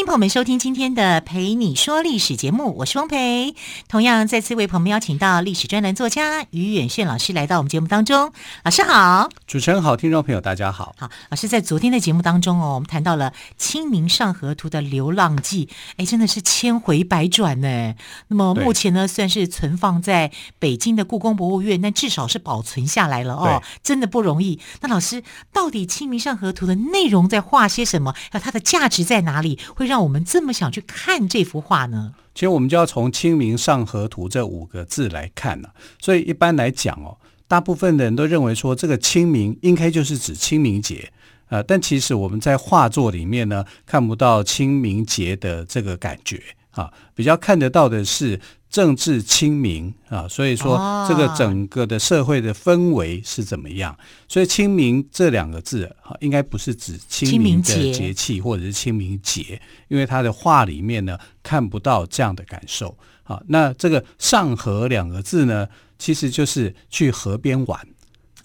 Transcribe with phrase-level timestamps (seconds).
[0.00, 3.54] 迎朋友们收听今天的《陪你说历史》节目，我是汪培。
[3.86, 8.32] 同样再次为朋友们邀请到历史专栏作家于远炫老师来到我们节目当中。
[8.64, 10.94] 老师好，主持人好，听众朋友大家好。
[10.98, 15.68] 好，老师在昨天的节目当中哦，我们谈到了《清明上河图》的流浪记，
[15.98, 17.94] 哎，真的是千回百转呢。
[18.28, 24.58] 那么目前呢，算是存放在北京的故宫博物院，但至少是保存下来了哦，真的不容易。
[24.80, 28.14] 那老师，到底《清明上河图》的内容在画些什么？
[28.30, 29.58] 还有它的价值在哪里？
[29.76, 32.14] 会让我们这么想去看这幅画呢？
[32.32, 35.74] 其实我们就要从《清明上河图》这五个字来看了。
[36.00, 41.12] 所以一般来讲哦，大部分的人都认为说这个清明应该就是指清明节，
[41.48, 48.40] 呃，但其实我们在画作里面呢，看不到清明节的这个感觉啊，比较看得到的是。
[48.70, 53.98] 政治清明啊，所以说这个整个的社会的氛围是怎么样？
[54.28, 62.96] 所以“清明”这两个字啊，应该不是指清明的节气或者是清明节，因为他的画里面呢看不到这样的感受。
[63.24, 65.66] 好，那这个“上河”两个字呢，
[65.98, 67.86] 其实就是去河边玩。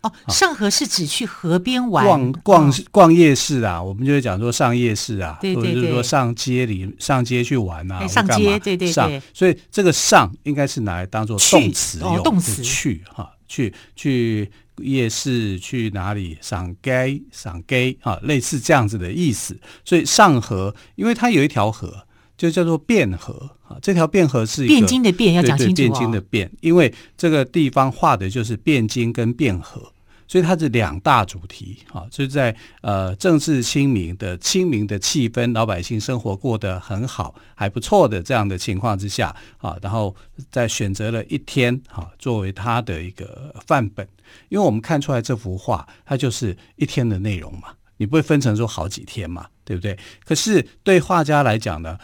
[0.06, 12.62] 哦，上河是指去河边玩，逛逛逛夜市啊，我们就会讲说上夜市啊，对对对，或者是说上街里上街去玩啊，上街对对对，所以这个上应该是拿来当做动词用，动词。
[12.62, 19.58] 去哈，去去夜市去哪里赏街赏街啊，类似这样子的意思。
[19.84, 22.06] 所以上河，因为它有一条河，
[22.38, 29.92] 就叫做汴河啊，这条汴河是一个汴京的汴，要讲清楚哦，汴京的汴，因为这个地方画的就是汴京跟汴河。
[30.28, 40.16] 所以它是两大主题啊，就是在呃政治清明的清明的气氛，老百姓生活过得很好，还不错的这样的情况之下啊，然后
[40.50, 44.08] 再选择了一天啊作为它的一个范本，
[44.50, 49.96] 因为我们看出来这幅画它就是一天的内容嘛，你不会分成说好几天嘛，对不对？
[50.26, 52.00] 可是对画家来讲呢，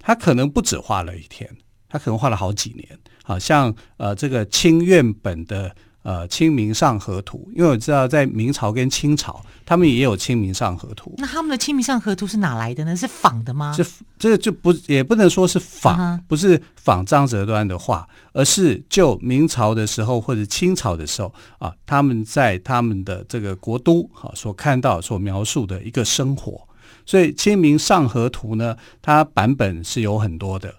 [0.00, 1.54] 他可能不止画了一天，
[1.90, 5.76] 他可能画了好几年，好像呃这个清苑本的。
[6.06, 11.10] 呃，《清明上河图》，因为我知道在明朝跟清朝，他们也有《清明上河图》。
[11.18, 12.94] 那他们的《清明上河图》是哪来的呢？
[12.94, 13.72] 是仿的吗？
[13.72, 13.84] 是
[14.16, 16.22] 这个就不也不能说是仿，uh huh.
[16.28, 26.68] 不是仿张择端的画，而是就明朝的时候或者清朝的时候啊，他们在他们的这个国都啊所看到、所描述的一个生活。
[27.04, 30.72] 所以《清明上河图》呢，它版本是有很多的。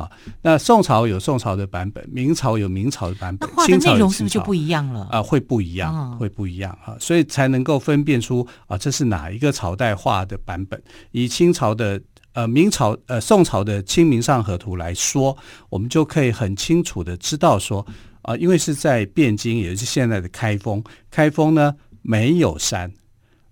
[0.00, 5.06] 啊，那宋朝有宋朝的版本，明朝有明朝的版本，画的内容是不是就不一样了？
[5.10, 10.82] 啊，会不一样，哦、会不一样哈、啊，所以才能够分辨出啊，这是哪一个朝代画的版本。
[11.10, 12.00] 以清朝的
[12.32, 15.36] 呃明朝呃宋朝的《清明上河图》来说，
[15.68, 17.84] 我们就可以很清楚的知道说
[18.22, 22.90] 啊，因为是在汴京，也就是现在的开封，开封呢没有山，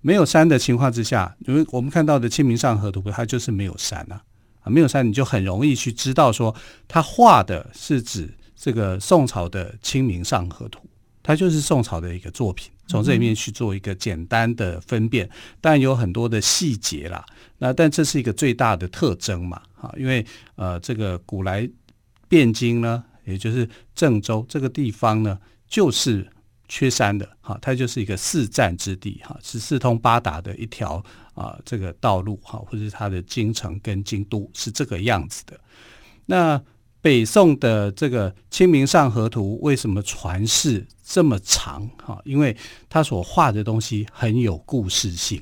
[0.00, 4.22] 没有山的情况之下，因为我们看到的《清明上河图》，它就是没有山啊。
[4.68, 6.54] 没有山，你就很容易去知道说，
[6.86, 10.80] 他画的是指这个宋朝的《清明上河图》，
[11.22, 12.70] 它就是宋朝的一个作品。
[12.86, 15.28] 从这里面去做一个简单的分辨，
[15.60, 17.24] 当然有很多的细节啦。
[17.58, 20.24] 那但这是一个最大的特征嘛，哈，因为
[20.56, 21.68] 呃，这个古来
[22.28, 26.26] 汴京呢，也就是郑州这个地方呢，就是。
[26.70, 31.02] 缺山的哈，它就是一个四战之地哈，是四通八达的一条
[31.38, 35.58] 啊这个道路哈，或者是它的京城跟京都是这个样子的。
[36.26, 36.60] 那
[37.00, 42.20] 北宋的这个《清明上河图》为什么传世这么长哈？
[42.24, 42.54] 因为
[42.88, 45.40] 它所画的东西很有故事性，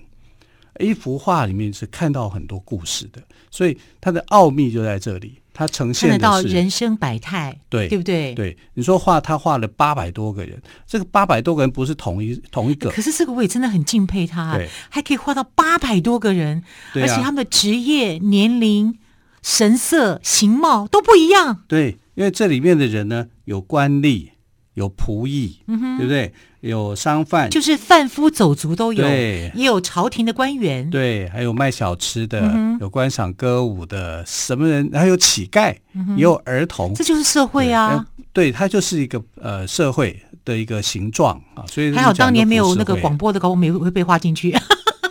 [0.79, 5.41] 一幅画里面是看到很多故事的，所以它的奥秘就在这里。
[5.59, 8.35] 它呈现的是到人生百态，对对不对？
[8.35, 12.91] 对，你说画他画了八百多个人，这个八百多个人不是同一同一个。
[12.91, 16.65] 可是这个我也真的很敬佩他，对还可以画到八百多个人，啊、
[16.97, 18.99] 而且他们的职业、年龄、
[19.43, 21.63] 神色、形貌都不一样。
[21.67, 24.33] 对，因为这里面的人呢，有官吏，
[24.77, 26.33] 有仆役，嗯哼，对不对？
[26.61, 35.75] 有商贩，就是贩夫走卒都有，对，也有朝廷的官员，对，还有卖小吃的，嗯、有观赏歌舞的，什么人，还有乞丐，
[36.17, 44.55] 也有儿童，这就是社会啊，对，它就是一个呃社会的一个形状啊，所以还好当年没有那个广播的稿，我们也会被划进去。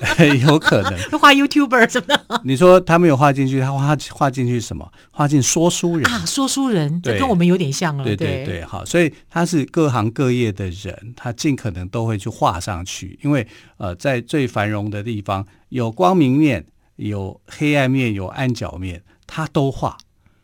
[0.48, 2.42] 有可能画 YouTuber 什么的。
[2.44, 4.92] 你说他没有画进去，他画画进去什么？
[5.12, 8.04] 画进说书人啊，说书人，这跟我们有点像了。
[8.04, 13.48] 对对对，对，好，所以他是各行各业的人，他尽可能都会去画上去，因为
[13.78, 16.66] 呃，在最繁荣的地方，有光明面，
[16.98, 19.98] 有黑暗面，有暗角面，他都画。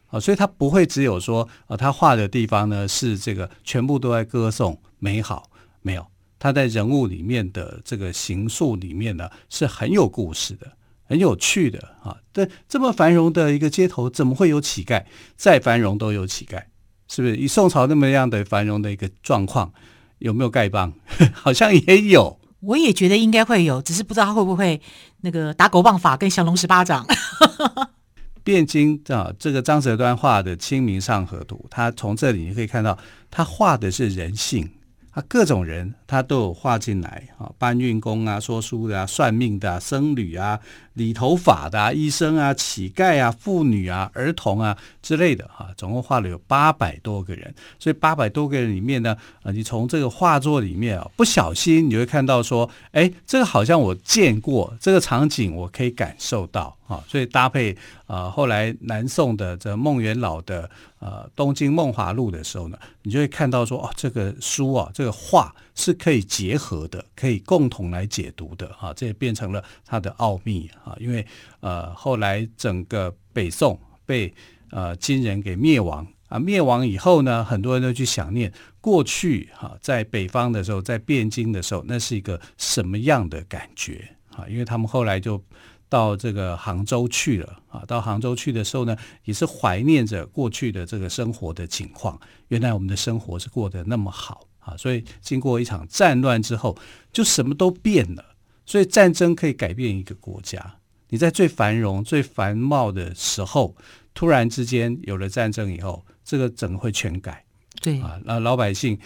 [0.08, 5.50] 啊，所以他不会只有说，呃，他画的地方呢是这个全部都在歌颂美好，
[5.82, 6.06] 没有，
[6.42, 10.72] 他在人物里面的这个形塑里面呢是很有故事的，
[11.04, 12.18] 很有趣的啊。
[12.34, 15.06] 对，这么繁荣的一个街头，怎么会有乞丐？
[15.38, 16.64] 再繁荣都有乞丐，
[17.08, 17.36] 是不是？
[17.36, 19.72] 以宋朝那么样的繁荣的一个状况，
[20.18, 20.92] 有没有丐帮？
[21.32, 24.82] 好像也有，我也觉得应该会有，只是不知道他会不会
[25.22, 27.06] 那个打狗棒法跟降龙十八掌。
[28.44, 32.98] 汴京啊，这个张择端画的《清明上河图》，他从这里你可以看到，
[33.30, 34.68] 他画的是人性。
[35.14, 40.60] 他各种人，他都有画进来啊，搬运工啊，说书的啊，算命的啊，僧侣啊，
[40.94, 47.54] 理头发的啊，医生啊，乞丐啊，妇女啊，儿童啊之类的哈，总共画了有八百多个人。
[47.78, 57.04] 所以八百多个人里面呢，啊，你从这个画作里面啊，不小心你会看到说，哎，这个好像我见过，这个场景我可以感受到啊。
[57.08, 57.76] 所以搭配
[58.12, 60.70] 啊，后来南宋的这孟元老的。
[61.00, 70.96] 呃，东京梦华录的时候呢，你就会看到说，哦，这个书啊，这个画是可以结合的，可以共同来解读的，哈、啊，这也变成了它的奥秘啊。
[71.00, 71.26] 因为
[71.60, 74.32] 呃，后来整个北宋被
[74.70, 84.46] 呃金人给灭亡啊，灭亡以后呢，很多人都去想念过去哈、在北方的时候，在汴京的时候，那是一个什么样的感觉啊？
[84.48, 85.44] 因为他们后来就。
[85.92, 87.84] 到这个杭州去了啊！
[87.86, 88.96] 到杭州去的时候呢，
[89.26, 92.18] 也是怀念着过去的这个生活的情况。
[92.48, 94.78] 原来我们的生活是过得那么好啊！
[94.78, 96.78] 所以经过一场战乱之后，
[97.12, 98.24] 就什么都变了。
[98.66, 100.78] 所以战争可以改变一个国家。
[101.10, 103.76] 你在最繁荣、最繁茂的时候，
[104.14, 107.44] 突然之间有了战争以后，这个整个会全改。
[107.82, 108.98] 对啊，那老百姓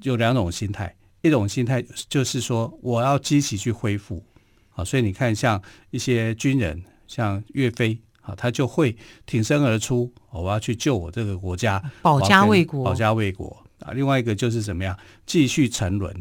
[0.00, 4.24] 有两种心态，一种心态就是说我要积极去恢复。
[4.74, 5.60] 啊，所以你看，像
[5.90, 8.96] 一些军人，像岳飞啊，他就会
[9.26, 13.92] 挺身而出，我要去救我这个国家，保家卫国，保家卫国啊。
[13.92, 14.96] 另外一个就是怎么样，
[15.26, 16.14] 继续沉沦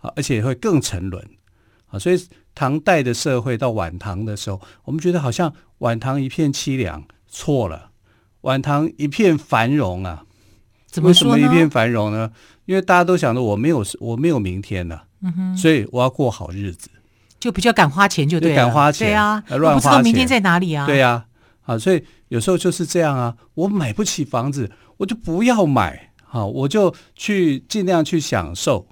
[0.00, 1.26] 啊，而且会更沉沦
[1.86, 1.98] 啊。
[1.98, 2.22] 所以
[2.54, 7.90] 唐代的社会到晚唐的时候，我们觉得好像晚唐一片凄凉，错了，
[8.42, 10.24] 晚唐一片繁荣啊。
[10.86, 11.32] 怎么说？
[11.32, 12.32] 为什么一片繁荣呢？
[12.66, 15.06] 因为大家都想着我没有我没有明天了，
[15.56, 16.90] 所以我要过好日子。
[17.40, 18.56] 就比较敢花钱，就对了。
[18.56, 20.84] 敢花钱，对啊，乱花钱，不知道明天在哪里啊？
[20.86, 21.24] 对呀，
[21.62, 23.34] 啊，所以有时候就是这样啊。
[23.54, 28.86] 我买不起房子，我就不要买，好，我就去尽量去享受，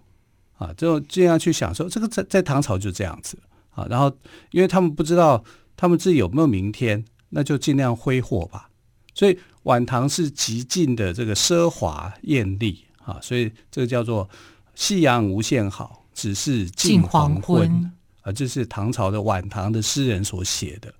[0.56, 1.88] 啊，就尽量去享受。
[1.90, 3.38] 这个在在唐朝就这样子
[3.70, 3.86] 啊。
[3.90, 4.10] 然后，
[4.50, 5.44] 因为他们不知道
[5.76, 8.70] 他们自己有没有明天，那就尽量挥霍吧。
[9.12, 14.26] 所以晚唐是极尽的这个奢华艳丽啊，所以这个叫做
[14.74, 17.92] 夕阳无限好，只是近黄昏。
[18.28, 20.92] 啊，这是唐朝的晚唐的诗人所写的，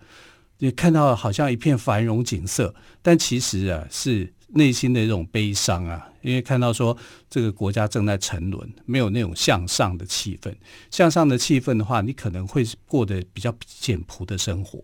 [0.57, 6.97] 你看到好像一片繁荣景色，但其实啊是内心的一种悲伤啊，因为看到说
[7.29, 10.55] 这个国家正在沉沦，没有那种向上的气氛。
[10.91, 14.83] 向上的气氛的话，你可能会过得比较简朴的生活，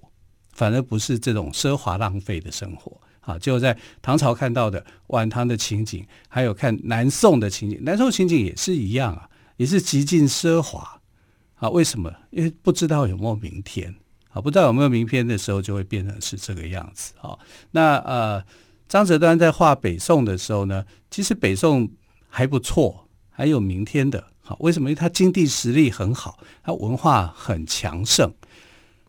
[0.53, 3.01] 反而不是这种奢华浪费的生活。
[3.21, 11.01] 啊，就在唐朝看到的晚唐的情景，还有看南宋的情景，南宋情景也是一样啊，也是极尽奢华。
[11.57, 12.13] 啊，为什么？
[12.31, 13.95] 因为不知道有没有明天
[14.31, 17.39] 啊，不知道有没有明天的时候，就会变成是这个样子啊。
[17.71, 18.45] 那呃，
[18.89, 21.89] 张择端在画北宋的时候呢，其实北宋
[22.29, 24.23] 还不错，还有明天的。
[24.43, 24.91] 好，为什么？
[24.91, 28.31] 因为他经济实力很好，他文化很强盛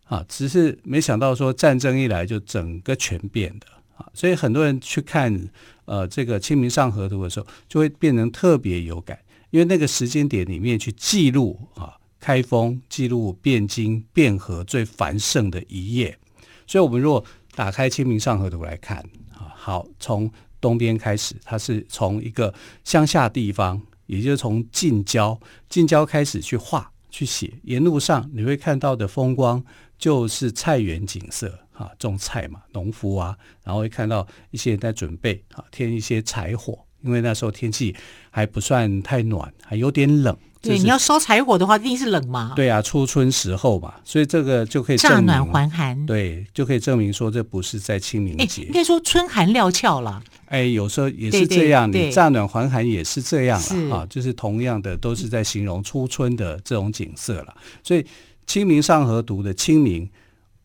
[0.05, 0.23] 啊。
[0.29, 3.65] 只是没想到说战争一来就整个全变的
[3.97, 4.07] 啊。
[4.13, 5.49] 所以很多人去看
[5.85, 11.97] 呃这个《清明上河图》的时候，就会变成特别有感，因为那个时间点里面去记录啊。
[12.25, 16.17] 开封记录汴京汴河最繁盛的一页，
[16.65, 18.97] 所以我们如果打开《清明上河图》来看
[19.31, 20.27] 啊，好，从
[20.59, 22.51] 东边开始，它是从一个
[22.83, 25.39] 乡下地方，也就是从近郊
[25.69, 29.63] 近郊开始去画去写，沿路上你会看到的风光
[29.99, 37.95] 就是菜园景色啊，种菜嘛，农夫啊，然后会看到一些人在准备啊，添一些柴火，因为那时候天气
[38.31, 40.35] 还不算太暖，还有点冷。
[40.65, 42.53] 对，你要烧柴火的话，一定是冷嘛。
[42.55, 46.05] 对啊，初春时候嘛，所以这个就可以乍暖还寒。
[46.05, 48.63] 对，就可以证明说这不是在清明节。
[48.63, 50.21] 应该说春寒料峭了。
[50.47, 57.55] 哎，有时候也是这样，对对对，你乍暖还寒也是这样了啊，就是同样的都是在形容初春的这种景色了。
[57.83, 58.05] 所以
[58.45, 60.07] 清明上河图的清明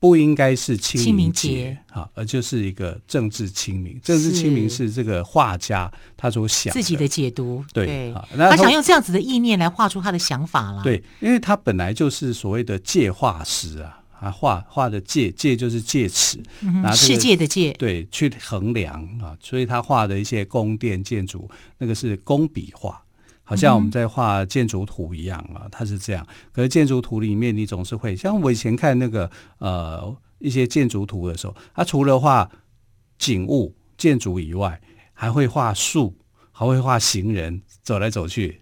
[0.00, 4.00] 不应该是清明节啊，而就是一个政治清明。
[4.02, 10.82] 政治清明是这个画家他所想自己的解读，对，啊，他想用这样子的意念来画出他的想法了。
[10.82, 23.02] 对，因为他本来就是所谓的界画师啊，啊，画画的界界就是介尺，嗯拿这个世界的界，对，去衡量啊，所以他画的一些宫殿建筑，那个是工笔画。
[23.50, 26.24] 好像我们在画建筑图一样啊，它是这样。
[26.52, 29.28] 可是建筑图里面，你总是会像我以前看那个
[29.58, 32.48] 呃一些建筑图的时候，它除了画
[33.18, 34.80] 景物建筑以外，
[35.12, 36.16] 还会画树，
[36.52, 38.60] 还会画行人走来走去，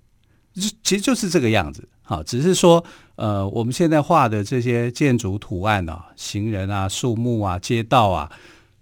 [0.83, 1.87] 其实就是这个样子。
[2.01, 2.83] 好，只是说
[3.17, 8.33] 呃我们现在画的这些建筑图案啊，行人啊、树木啊、街道啊，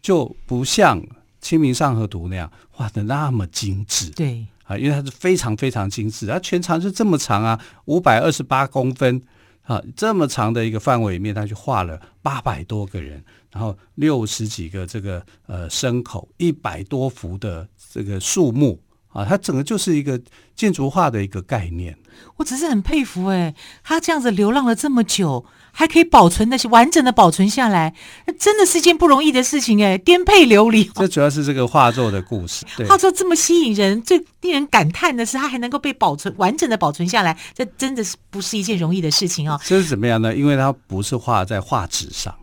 [0.00, 1.02] 就不像
[1.40, 4.10] 《清明上河图》那样画的那么精致。
[4.10, 4.46] 对。
[4.66, 9.22] 啊，因为它是非常非常精致，它全长是这么长啊，五百二十八公分
[9.62, 20.20] 啊，这么长的一个范围里面，它就画了八百多个人，然后六十几个这个呃牲口，一百多幅的这个树木啊，它整个就是一个
[20.54, 21.96] 建筑画的一个概念。
[22.36, 25.44] 我只是很佩服哎，他这样子流浪了这么久，
[25.78, 30.84] 还可以保存那些完整的保存下来，那真的是一件不容易的事情哎，颠沛流离。
[30.94, 39.60] 这主要是这个画作的故事， 对，画作这么吸引人，最令人感叹的是，它还能够被保存完整的保存下来，这真的是不是一件容易的事情哦。
[39.66, 40.34] 这是怎么样呢？
[40.34, 42.34] 因为它不是画在画纸上，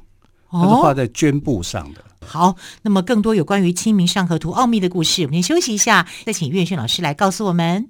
[0.51, 2.01] 它是画在绢布上的。
[2.01, 2.05] 哦。
[2.27, 7.89] 好，那么更多有关于《清明上河图》奥秘的故事，我们先休息一下，再请岳轩老师来告诉我们。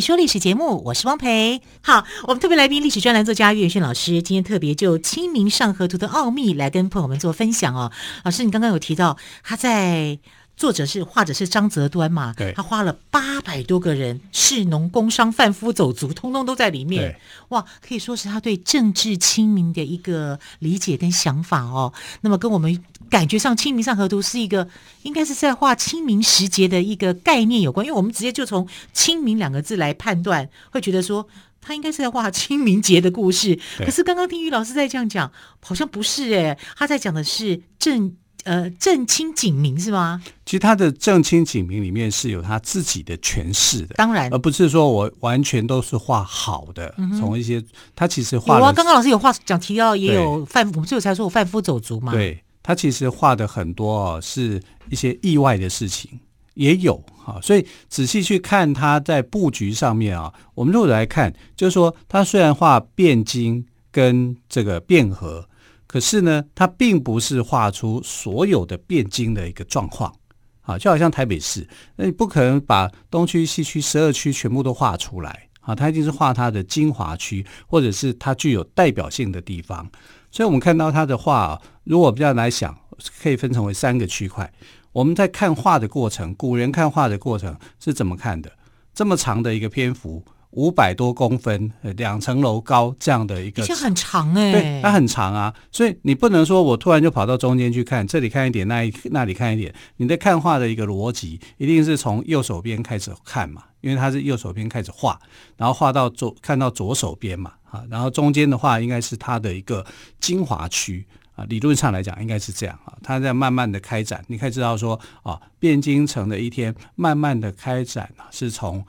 [0.00, 1.60] 说历史节目，我是汪培。
[1.82, 7.92] 好，我们特别来宾历史专栏作家岳轩老师，今天特别就《清明上河图》的奥秘来跟朋友们做分享哦。
[8.24, 10.18] 老师，你刚刚有提到他在。
[10.60, 12.34] 作者是画者是张泽端嘛？
[12.36, 17.18] 对，他花了八百多个人，士农工商贩夫走卒，通通都在里面。
[17.48, 21.94] 哇，可以说是他对政治清明的一个理解跟想法哦。
[22.20, 24.68] 那么跟我们感觉上《清明上河图》是一个，
[25.00, 31.26] 应该是在画清明时节的一个概念有关，因为我们直接就从“清明”两个字来判断，会觉得说
[31.62, 33.58] 他应该是在画清明节的故事。
[33.78, 38.14] 可是刚刚听于老师在这样讲，好像不是诶，他在讲的是政。
[38.44, 40.22] 呃，正清景明是吗？
[40.46, 46.94] 其实他的正清景明里面是有他自己的诠释的，当然，而不是说我完全都是画好的。
[46.98, 47.62] 嗯、从一些
[47.94, 52.12] 他其实画，有啊，刚刚老师有画讲提到也有贩，我们最后才说我贩夫走卒嘛。
[52.12, 56.10] 对，他其实画的很多哦，是一些意外的事情
[56.54, 65.46] 也有哈，所以仔细去看他在布局上面啊，我们如果来看，就是说他虽然画汴京跟这个汴河。
[65.90, 70.14] 可是呢，它并不是画出所有的汴京的一个状况
[70.60, 71.66] 啊，就好像台北市，
[71.96, 79.84] 那你不可能把东区、西区十二区全部都画出来啊，它一定是画它的精华区，或者是它具有代表性的地方。
[80.30, 82.72] 所以，我们看到他的画，如果比较来想，
[83.20, 84.48] 可以分成为三个区块。
[84.92, 88.52] 我们在看画的过程，古人看画的过程是怎么看的？
[88.94, 90.24] 这么长的一个篇幅。
[90.52, 105.20] 五百多公分，两层楼高这样的一个，其实很长哎、欸，对，它很长啊，所以你不能说我突然就跑到中间去看，这里看一点，那一那里看一点，你的看画的一个逻辑一定是从右手边开始看嘛，因为它是右手边开始画，
[105.56, 109.86] 然后画到左看到左手边嘛，啊，然后中间的话应该是它的一个
[110.18, 118.84] 精华区啊，理论上来讲应该是这样啊，它在慢慢的开展，你可以知道说啊，汴京城的一天慢慢的开展啊，是从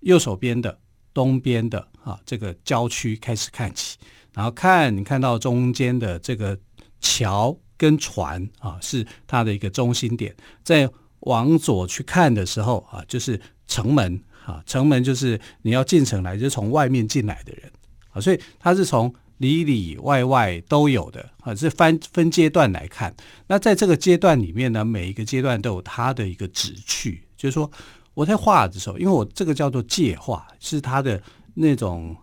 [0.00, 0.78] 右手边的。
[1.18, 3.98] 东边的啊，这个郊区开始看起，
[4.32, 6.56] 然后看你看到中间的这个
[7.00, 10.32] 桥跟船啊，是它的一个中心点。
[10.62, 10.88] 再
[11.20, 17.68] 往左去看的时候啊，就是城门啊，城门就是你要进城来，就是从外面进来的人
[18.12, 23.12] 啊，所以它是从里里外外都有的啊，是分分阶段来看。
[23.48, 27.24] 那在这个阶段里面呢，每一个阶段都有它的一个旨趣。
[27.36, 27.70] 就是说
[28.18, 31.22] 我在画的时候，因为我这个叫做借画，是他的
[31.54, 32.16] 那种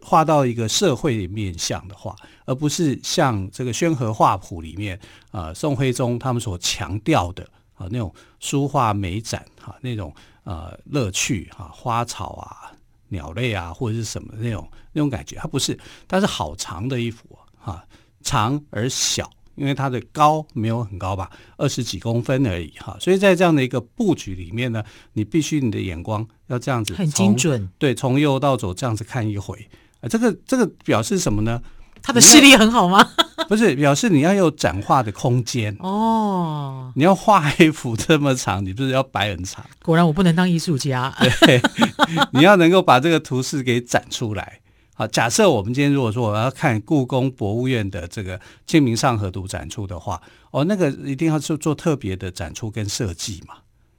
[0.00, 2.14] 画到一个社会面向的画，
[2.44, 4.96] 而不是像这个宣和画谱里面
[5.32, 7.42] 啊、宋徽宗他们所强调的
[7.74, 10.14] 啊那种书画美展哈、啊、那种
[10.44, 12.70] 呃乐趣哈、啊、花草啊
[13.08, 15.76] 鸟类啊或者是什么那种那种感觉，它不是，
[16.06, 17.24] 它是好长的一幅、
[17.60, 17.84] 啊，
[18.22, 19.28] 长而小。
[19.60, 29.68] 因为它的高没有很高吧，二十几公分而已哈，所以在这样的一个布局里面呢，你必须你的眼光要这样子很精准，对，从右到左这样子看一回
[30.00, 31.60] 啊，这个这个表示什么呢？
[32.02, 33.06] 他的视力很好吗？
[33.46, 36.90] 不是，表示你要有展画的空间哦。
[36.94, 39.62] 你要画一幅这么长，你不是要摆很长？
[39.82, 41.14] 果然我不能当艺术家。
[41.42, 41.60] 对，
[42.32, 44.59] 你要能够把这个图示给展出来。
[45.00, 53.54] 好，假设我们今天如果说我要看故宫博物院的这个《清明上河图》展出的话，哦，那个一定要做做特别的展出跟设计嘛，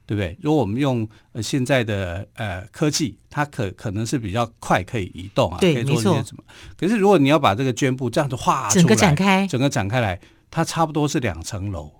[0.06, 0.38] 对不对？
[0.40, 6.44] 如果我们用呃现在的呃科技，它可可能是比较快可以移动啊，对，可以做一些什么。
[6.76, 10.20] 可是如果你要把这个绢布这样子画出来，整个展开，整个展开来，
[10.52, 11.90] 它差不多是两层楼，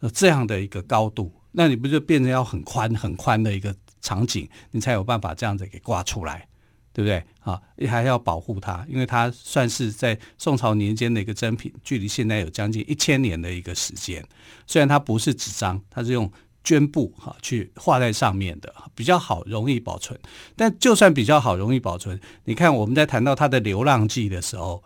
[0.00, 6.48] 呃，这样的一个高度，那你不就变成要很宽很宽的一个场景，你才有办法这样子给挂出来。
[6.92, 7.60] 对不对啊？
[7.88, 14.24] 还要保护它，因为它算是在宋朝年间的一个珍品，距离现在有将近一千年的一个时间。
[14.66, 16.30] 虽然它不是纸张，它是用
[16.64, 20.18] 绢布哈去画在上面的，比较好，容易保存。
[20.56, 24.82] 但就算比较好，容易保存，你看我们在谈到它的《流浪记》的时候。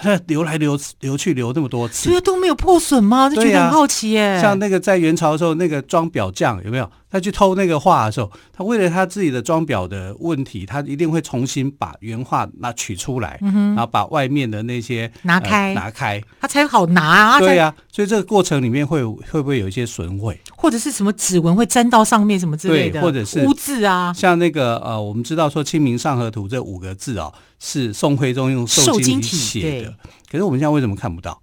[0.00, 3.28] 它流来流流去流那么多次，这些都没有破损吗？
[3.28, 4.40] 就觉得很好奇耶、啊。
[4.40, 6.88] 像那个在元朝的时候，那个装裱匠有没有？
[7.10, 17.38] 他去偷那个画的时候，他为了他自己的装裱的问题，他一定会重新把原画那取出来，嗯、然后把外面的那些拿开、呃、拿开，他才好拿啊。
[17.38, 24.12] 对呀、啊，所以这个过程里面会会不会有一些损毁，或者是什么指纹会沾到上面什么之类的，或者是污渍啊？
[24.12, 29.94] 像那个呃，我们知道说《清明上河图》这五个字哦，是宋徽宗用瘦金体写的。
[30.30, 31.40] 可是我们现在为什么看不到？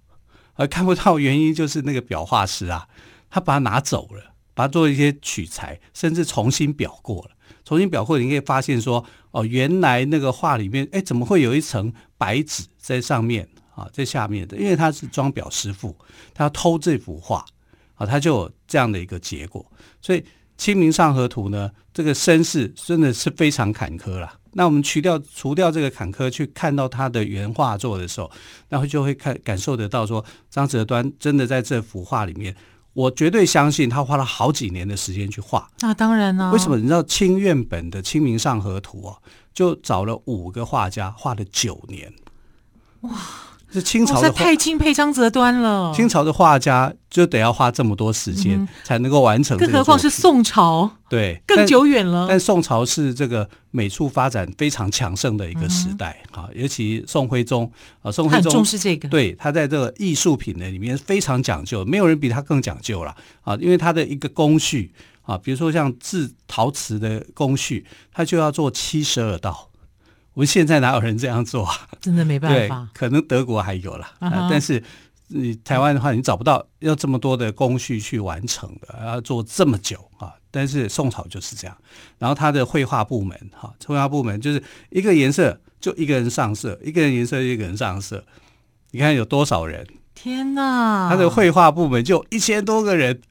[0.54, 2.86] 而看不到原因就是那个裱画师啊，
[3.28, 7.30] 他把它拿走了，把它做一些取材，甚至重新裱过了。
[7.62, 14.56] 重新裱过，你可以发现说，哦，原来那个画里面，哎，怎么会有一层白纸在上面啊，在下面的？
[14.56, 15.94] 因为他是装裱师傅，
[16.32, 17.44] 他要偷这幅画
[17.96, 19.64] 啊，他就有这样的一个结果。
[20.00, 20.20] 所以
[20.56, 24.38] 《清明上河图》呢，这个身世真的是非常坎坷了。
[24.52, 28.30] 那我们除掉除掉这个坎坷，去看到他的原画作的时候，
[28.70, 32.56] 然后就会看感受得到说，张择端真的在这幅画里面，
[32.96, 35.70] 我绝对相信他花了好几年的时间去画。
[35.80, 36.78] 那当然了，为什么？
[36.78, 39.18] 你知道清苑本的《清明上河图》啊，
[39.52, 42.10] 就找了五个画家画了九年。
[43.02, 43.10] 哇！
[43.76, 45.92] 是清朝的，太钦佩张择端了。
[45.94, 52.26] 清朝的画家就得要花这么多时间才能够完成，更何况是宋朝，对，更久远了。
[52.26, 64.90] 但宋朝是这个美术发展非常强盛的一个时代啊，尤其宋徽宗啊，宋徽宗重视这个，对，他在这个艺术品的里面非常讲究，没有人比他更讲究了啊，因为他的一个工序
[65.22, 69.68] 啊，比如说像制陶瓷的工序，他就要做七十二道。
[70.36, 71.88] 我们现在哪有人这样做啊？
[71.98, 72.86] 真的没办法。
[72.92, 74.50] 对，可能德国还有了，uh -huh.
[74.50, 74.84] 但是
[75.28, 80.34] 你台湾的话，你找不到要这么多的工序去完成的，要做这么久啊。
[80.50, 81.74] 但是宋朝就是这样。
[82.18, 88.22] 然后他的绘画部门，哈，绘画部门就是一个颜色就一个人上色，一个人颜色就一个人上色。
[88.90, 89.86] 你看有多少人？
[90.14, 91.08] 天哪！
[91.08, 93.22] 他的绘画部门就一千多个人。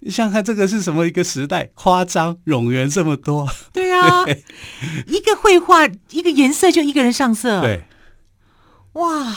[0.00, 1.70] 你想想看，这个是什么一个时代？
[1.74, 3.48] 夸张，冗员这么多。
[3.72, 4.44] 对啊，对
[5.08, 7.62] 一个绘画，一个颜色就一个人上色。
[7.62, 7.84] 对，
[8.92, 9.34] 哇，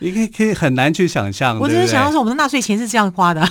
[0.00, 1.58] 你可以可以很难去想象。
[1.58, 3.42] 我只是想到说，我们的纳税钱是这样花的。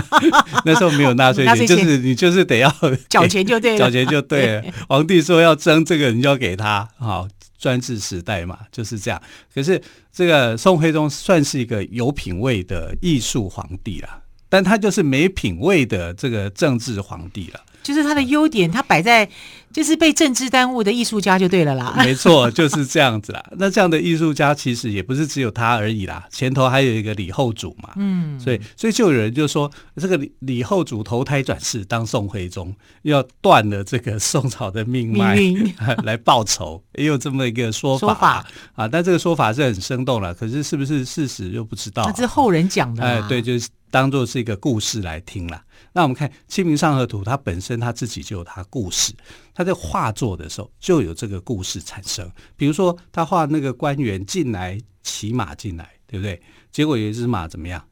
[0.64, 2.74] 那时候没有纳税钱， 钱，就是你就是得要
[3.08, 4.64] 缴钱就对了，缴钱就对了。
[4.88, 6.88] 皇帝说要征这个，你就要给他。
[6.98, 9.20] 好，专制时代嘛，就是这样。
[9.54, 14.08] 可是这个宋徽宗算是一个有品位的艺术皇帝了。
[14.50, 19.26] 但他就是没品位的这个政治皇帝了，就是他的优点，他摆在
[19.72, 21.94] 就是被政治耽误的艺术家就对了啦。
[22.02, 23.44] 没错，就是这样子啦。
[23.58, 27.90] 那这样的艺术家其实也不是只有他而已啦，前头还有一个李后主嘛。
[27.96, 35.38] 嗯，所以所以就有人就说，这个李李后主投胎转世当宋徽宗，要断了这个宋朝的命脉
[36.04, 38.88] 来报仇，也有这么一个说法，啊。
[38.88, 42.02] 但这个说法是很生动了，可是是不是事实又不知道。
[42.06, 43.02] 那是后人讲的。
[43.02, 43.68] 哎，对，就是。
[43.92, 45.60] 当做是一个故事来听啦。
[45.92, 49.12] 那我们看《清明上河图》，它本身它自己就有它故事。
[49.60, 52.26] 他在画作的时候就有这个故事产生。
[52.56, 56.40] 比如说，他画那个官员进来骑马进来，对不对？
[56.72, 57.84] 结果有一只马怎么样？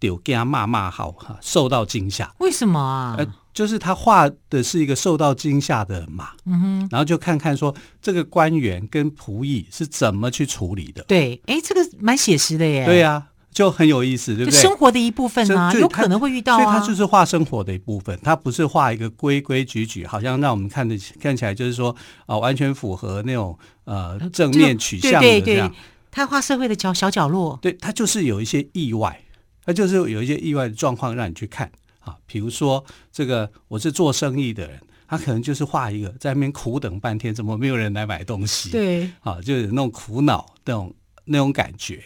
[0.00, 2.34] 丢给他骂骂号哈，受到惊吓。
[2.40, 3.14] 为什么啊？
[3.16, 7.72] 呃，就是他画的是一个受到惊吓的马，嗯哼，然后就看看说
[8.02, 11.04] 这个官员跟仆役是怎么去处理的。
[11.04, 12.84] 对，哎，这个蛮写实的耶。
[12.84, 14.60] 对呀、啊，就很有意思，对不对？
[14.60, 16.62] 生活的一部分啊，有可能会遇到啊。
[16.62, 21.90] 所以他就是画生活的一部分，他不是画一个规规矩矩，好像让我们看的看起来就是说
[22.26, 25.40] 啊、呃，完全符合那种呃正面取向的这样。
[25.40, 25.72] 对对对，
[26.10, 29.22] 他画社会的角小角落，对他就是有一些意外，
[29.64, 31.70] 他就是有一些意外的状况让你去看。
[32.00, 38.68] 啊，比如说这个，我是做生意的人，他可能就是画一个在那边苦等半天，怎么没有人来买东西？
[38.70, 42.02] 对，啊，就有那种苦恼那种那种感觉。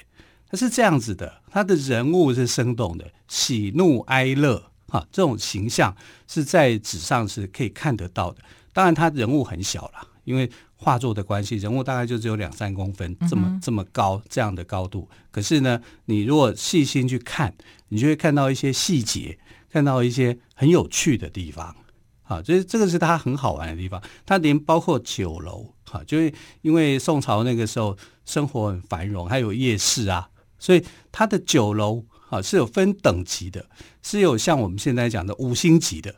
[0.51, 8.43] 他是这样子的，他的人物是生动的，喜怒哀乐，哈、啊，这种形象是在纸上是可以看得到的。
[8.73, 15.09] 当然，他人物很小了，因为画作的关系，人物大概就只有两三公分，这么这么高这样的高度。
[15.31, 17.55] 可是呢，你如果细心去看，
[17.89, 19.39] 你就会看到一些细节。
[19.71, 21.77] 看到一些很有趣的地方，
[22.23, 24.03] 啊，这这个是他很好玩的地方。
[24.25, 26.33] 他连包括酒楼，哈，就是
[26.63, 30.27] 因为宋朝那个时候生活很繁荣，还有夜市啊，
[30.59, 33.67] 所以他的酒楼啊是有分等级的，
[34.03, 36.15] 是有像我们现在讲的五星级的，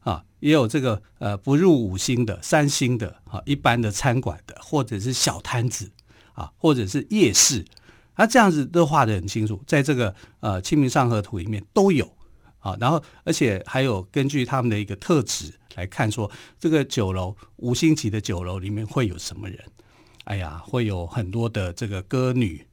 [0.00, 5.90] 啊，也有这个呃不入五星的三星的啊，一般的餐馆的，或者是小摊子
[6.32, 7.64] 啊，或者是夜市，
[8.14, 12.08] 他这样子都画得很清楚，在这个呃《清明上河图》里面都有。
[12.60, 19.58] 啊，然后而且还有根据他们的一个特质来看，说这个酒楼五星级的酒楼里面会有什么人？
[20.24, 22.66] 哎呀，会有很多的这个歌女、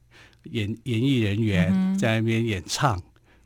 [0.52, 3.00] 演演艺人员在那边演唱。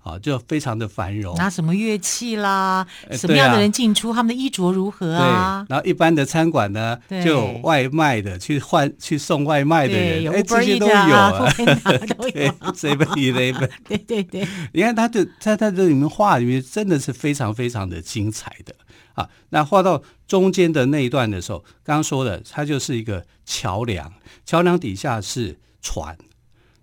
[0.04, 1.36] 啊，就非常的繁荣。
[1.36, 2.84] 拿什么乐器啦？
[3.12, 4.12] 什么样的人进出？
[4.12, 5.64] 他们的衣着如何啊？
[5.68, 11.48] 对，然后一般的餐馆呢，就有外卖的去换去送外卖的人，哎，这些都有啊。
[11.54, 13.70] 对，seven eleven。
[13.86, 14.44] 对 对对。
[14.72, 18.74] 你看他就在他这里面画里面真的是非常非常的精彩的
[19.14, 19.28] 啊。
[19.50, 24.12] 那画到中间的那一段的时候，刚刚说的，它就是一个桥梁，
[24.44, 26.18] 桥梁底下是船。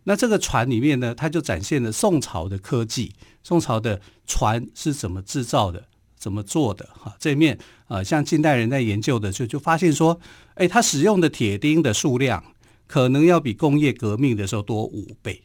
[0.06, 5.84] 那这个船里面呢，它就展现了宋朝的科技，宋朝的船是怎么制造的，
[6.18, 6.90] 怎么做的？
[6.98, 10.20] 哈，这面啊、呃，像近代人在研究的就就发现说，
[10.56, 12.44] 哎，它使用的铁钉的数量
[12.88, 15.44] 可能要比工业革命的时候多五倍，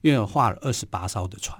[0.00, 1.56] 因为我画了二十八艘的船，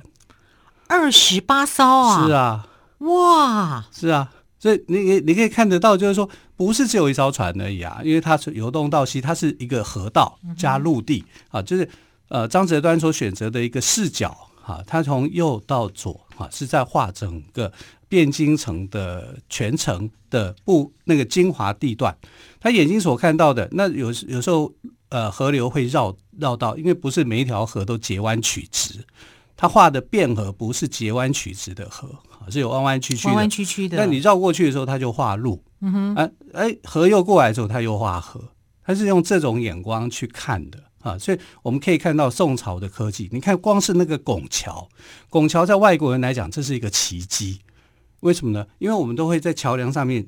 [0.89, 11.89] 二十八艘啊，是啊，哇，是啊，所以你你你可以看得到，就是说不是只有一艘船而已啊，因为它是由东到西，它是一个河道加陆地啊，就是。
[12.29, 17.73] 呃，张择端所选择的一个视角，哈，他从右到左，哈，是在画整个
[18.09, 22.17] 汴京城的全城的不那个精华地段。
[22.59, 24.73] 他眼睛所看到的，那有有时候，
[25.11, 29.05] 呃，河流会绕绕道，因为不是每一条河都截弯曲直。
[29.57, 32.09] 他画的汴河不是截弯曲直的河，
[32.51, 33.29] 是有弯弯曲曲的。
[33.29, 33.97] 弯弯曲曲的。
[33.99, 35.63] 那你绕过去的时候，他就画路。
[35.81, 36.15] 嗯哼。
[36.17, 38.43] 哎哎，河又过来的时候，他又画河。
[38.83, 40.83] 他是用这种眼光去看的。
[41.05, 43.29] 啊，所以我们可以看到宋朝的科技。
[43.31, 44.89] 你看，光是那个拱桥，
[45.29, 47.61] 拱桥在外国人来讲，这是一个奇迹。
[48.21, 48.67] 为什么呢？
[48.79, 50.27] 因为我们都会在桥梁上面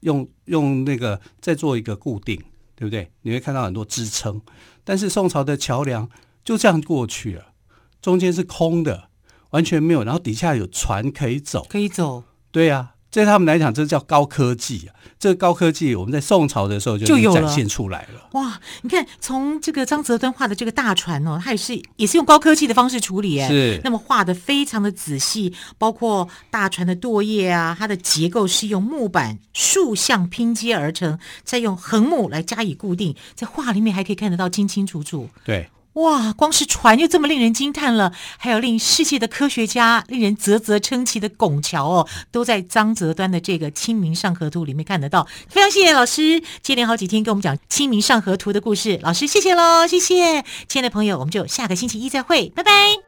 [0.00, 2.42] 用用那个再做一个固定，
[2.74, 3.12] 对不对？
[3.20, 4.40] 你会看到很多支撑，
[4.82, 6.08] 但是宋朝的桥梁
[6.42, 7.52] 就这样过去了，
[8.00, 9.10] 中间是空的，
[9.50, 12.24] 完全没有，然后底下有船可以走，可以走。
[12.50, 12.93] 对呀。
[13.14, 14.90] 对他们来讲，这叫高科技啊！
[15.20, 18.14] 这个高科技，我们在宋朝的时候就展现出来了。
[18.14, 23.80] 了哇，你看，从这个张择端画的这个大船哦，它也是也是用高科技的方式处理，哎，是。
[23.84, 35.30] 那么画的非常的仔细，包括大船的舵叶啊，它的结构是用木板竖向拼接而成，再用横木来加以固定，在画里面还可以看得到清清楚楚。
[35.44, 35.70] 对。
[35.94, 45.26] 哇，光是船就这么令人惊叹了，还有令世界的科学家令人啧啧称奇的拱桥哦，都在张择端的这个《清明上河图》里面看得到。
[45.48, 53.03] 非常谢谢老师接连好几天跟我们讲《清明上河图》的故事，老师谢谢喽，谢谢，亲爱的朋友，我们就下个星期一再会，拜拜。